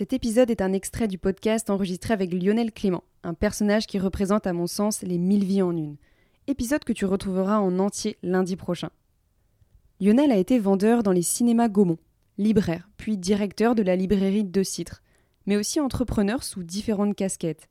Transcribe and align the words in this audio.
Cet 0.00 0.14
épisode 0.14 0.50
est 0.50 0.62
un 0.62 0.72
extrait 0.72 1.08
du 1.08 1.18
podcast 1.18 1.68
enregistré 1.68 2.14
avec 2.14 2.32
Lionel 2.32 2.72
Clément, 2.72 3.04
un 3.22 3.34
personnage 3.34 3.86
qui 3.86 3.98
représente 3.98 4.46
à 4.46 4.54
mon 4.54 4.66
sens 4.66 5.02
les 5.02 5.18
mille 5.18 5.44
vies 5.44 5.60
en 5.60 5.76
une. 5.76 5.98
Épisode 6.46 6.84
que 6.84 6.94
tu 6.94 7.04
retrouveras 7.04 7.58
en 7.58 7.78
entier 7.78 8.16
lundi 8.22 8.56
prochain. 8.56 8.88
Lionel 10.00 10.32
a 10.32 10.38
été 10.38 10.58
vendeur 10.58 11.02
dans 11.02 11.12
les 11.12 11.20
cinémas 11.20 11.68
Gaumont, 11.68 11.98
libraire, 12.38 12.88
puis 12.96 13.18
directeur 13.18 13.74
de 13.74 13.82
la 13.82 13.94
librairie 13.94 14.42
De 14.42 14.62
Citre, 14.62 15.02
mais 15.44 15.58
aussi 15.58 15.80
entrepreneur 15.80 16.44
sous 16.44 16.62
différentes 16.62 17.14
casquettes. 17.14 17.68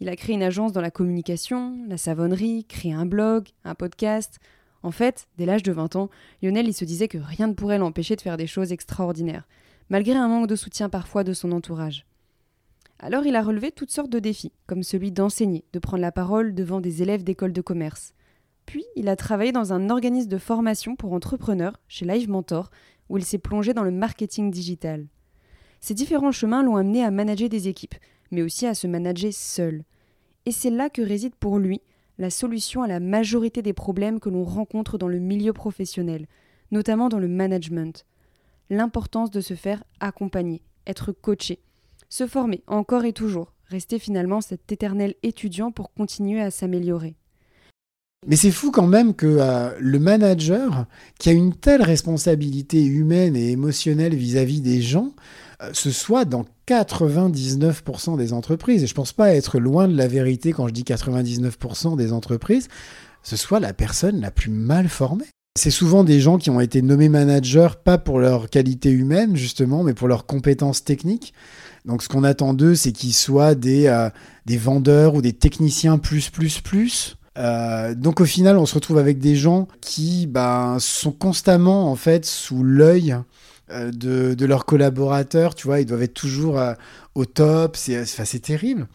Il 0.00 0.08
a 0.08 0.16
créé 0.16 0.34
une 0.34 0.42
agence 0.42 0.72
dans 0.72 0.80
la 0.80 0.90
communication, 0.90 1.78
la 1.86 1.96
savonnerie, 1.96 2.64
créé 2.64 2.92
un 2.92 3.06
blog, 3.06 3.50
un 3.62 3.76
podcast. 3.76 4.40
En 4.82 4.90
fait, 4.90 5.28
dès 5.36 5.46
l'âge 5.46 5.62
de 5.62 5.70
20 5.70 5.94
ans, 5.94 6.10
Lionel 6.42 6.66
il 6.66 6.74
se 6.74 6.84
disait 6.84 7.06
que 7.06 7.18
rien 7.18 7.46
ne 7.46 7.54
pourrait 7.54 7.78
l'empêcher 7.78 8.16
de 8.16 8.20
faire 8.20 8.36
des 8.36 8.48
choses 8.48 8.72
extraordinaires 8.72 9.46
malgré 9.90 10.14
un 10.14 10.28
manque 10.28 10.48
de 10.48 10.56
soutien 10.56 10.88
parfois 10.88 11.24
de 11.24 11.32
son 11.32 11.52
entourage. 11.52 12.06
Alors 12.98 13.26
il 13.26 13.36
a 13.36 13.42
relevé 13.42 13.70
toutes 13.70 13.90
sortes 13.90 14.10
de 14.10 14.18
défis, 14.18 14.52
comme 14.66 14.82
celui 14.82 15.12
d'enseigner, 15.12 15.64
de 15.72 15.78
prendre 15.78 16.02
la 16.02 16.12
parole 16.12 16.54
devant 16.54 16.80
des 16.80 17.02
élèves 17.02 17.22
d'école 17.22 17.52
de 17.52 17.60
commerce. 17.60 18.12
Puis 18.66 18.84
il 18.96 19.08
a 19.08 19.16
travaillé 19.16 19.52
dans 19.52 19.72
un 19.72 19.88
organisme 19.88 20.28
de 20.28 20.38
formation 20.38 20.96
pour 20.96 21.12
entrepreneurs, 21.12 21.80
chez 21.86 22.04
Live 22.04 22.28
Mentor, 22.28 22.70
où 23.08 23.16
il 23.16 23.24
s'est 23.24 23.38
plongé 23.38 23.72
dans 23.72 23.84
le 23.84 23.90
marketing 23.90 24.50
digital. 24.50 25.06
Ces 25.80 25.94
différents 25.94 26.32
chemins 26.32 26.62
l'ont 26.62 26.76
amené 26.76 27.04
à 27.04 27.10
manager 27.10 27.48
des 27.48 27.68
équipes, 27.68 27.94
mais 28.30 28.42
aussi 28.42 28.66
à 28.66 28.74
se 28.74 28.86
manager 28.86 29.32
seul. 29.32 29.84
Et 30.44 30.52
c'est 30.52 30.70
là 30.70 30.90
que 30.90 31.02
réside 31.02 31.34
pour 31.36 31.58
lui 31.58 31.80
la 32.18 32.30
solution 32.30 32.82
à 32.82 32.88
la 32.88 32.98
majorité 32.98 33.62
des 33.62 33.72
problèmes 33.72 34.18
que 34.18 34.28
l'on 34.28 34.44
rencontre 34.44 34.98
dans 34.98 35.06
le 35.06 35.20
milieu 35.20 35.52
professionnel, 35.52 36.26
notamment 36.72 37.08
dans 37.08 37.20
le 37.20 37.28
management 37.28 38.04
l'importance 38.70 39.30
de 39.30 39.40
se 39.40 39.54
faire 39.54 39.82
accompagner, 40.00 40.62
être 40.86 41.12
coaché, 41.12 41.60
se 42.08 42.26
former 42.26 42.62
encore 42.66 43.04
et 43.04 43.12
toujours, 43.12 43.52
rester 43.66 43.98
finalement 43.98 44.40
cet 44.40 44.70
éternel 44.72 45.14
étudiant 45.22 45.70
pour 45.70 45.92
continuer 45.92 46.40
à 46.40 46.50
s'améliorer. 46.50 47.16
Mais 48.26 48.36
c'est 48.36 48.50
fou 48.50 48.72
quand 48.72 48.86
même 48.86 49.14
que 49.14 49.26
euh, 49.26 49.70
le 49.78 49.98
manager, 50.00 50.86
qui 51.20 51.28
a 51.28 51.32
une 51.32 51.54
telle 51.54 51.82
responsabilité 51.82 52.84
humaine 52.84 53.36
et 53.36 53.52
émotionnelle 53.52 54.14
vis-à-vis 54.14 54.60
des 54.60 54.82
gens, 54.82 55.12
euh, 55.62 55.70
ce 55.72 55.92
soit 55.92 56.24
dans 56.24 56.44
99% 56.66 58.16
des 58.16 58.32
entreprises. 58.32 58.82
Et 58.82 58.86
je 58.88 58.92
ne 58.92 58.96
pense 58.96 59.12
pas 59.12 59.34
être 59.34 59.60
loin 59.60 59.86
de 59.86 59.96
la 59.96 60.08
vérité 60.08 60.52
quand 60.52 60.66
je 60.66 60.72
dis 60.72 60.82
99% 60.82 61.96
des 61.96 62.12
entreprises, 62.12 62.68
ce 63.22 63.36
soit 63.36 63.60
la 63.60 63.72
personne 63.72 64.20
la 64.20 64.32
plus 64.32 64.50
mal 64.50 64.88
formée. 64.88 65.26
C'est 65.58 65.72
souvent 65.72 66.04
des 66.04 66.20
gens 66.20 66.38
qui 66.38 66.50
ont 66.50 66.60
été 66.60 66.82
nommés 66.82 67.08
managers, 67.08 67.70
pas 67.82 67.98
pour 67.98 68.20
leur 68.20 68.48
qualité 68.48 68.90
humaine, 68.90 69.34
justement, 69.34 69.82
mais 69.82 69.92
pour 69.92 70.06
leurs 70.06 70.24
compétences 70.24 70.84
techniques. 70.84 71.34
Donc, 71.84 72.04
ce 72.04 72.08
qu'on 72.08 72.22
attend 72.22 72.54
d'eux, 72.54 72.76
c'est 72.76 72.92
qu'ils 72.92 73.12
soient 73.12 73.56
des, 73.56 73.88
euh, 73.88 74.08
des 74.46 74.56
vendeurs 74.56 75.16
ou 75.16 75.22
des 75.22 75.32
techniciens 75.32 75.98
plus, 75.98 76.30
plus, 76.30 76.60
plus. 76.60 77.16
Euh, 77.38 77.96
donc, 77.96 78.20
au 78.20 78.24
final, 78.24 78.56
on 78.56 78.66
se 78.66 78.74
retrouve 78.76 78.98
avec 78.98 79.18
des 79.18 79.34
gens 79.34 79.66
qui 79.80 80.28
ben, 80.28 80.76
sont 80.78 81.10
constamment, 81.10 81.90
en 81.90 81.96
fait, 81.96 82.24
sous 82.24 82.62
l'œil 82.62 83.16
euh, 83.72 83.90
de, 83.90 84.46
leurs 84.46 84.64
collaborateurs. 84.64 85.56
Tu 85.56 85.66
vois, 85.66 85.80
ils 85.80 85.86
doivent 85.86 86.02
être 86.02 86.14
toujours 86.14 86.60
au 87.16 87.24
top. 87.24 87.76
C'est 87.76 88.42
terrible. 88.42 88.86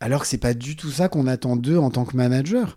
Alors 0.00 0.22
que 0.22 0.26
c'est 0.26 0.38
pas 0.38 0.54
du 0.54 0.74
tout 0.74 0.90
ça 0.90 1.08
qu'on 1.08 1.28
attend 1.28 1.54
d'eux 1.54 1.78
en 1.78 1.90
tant 1.90 2.04
que 2.04 2.16
manager. 2.16 2.76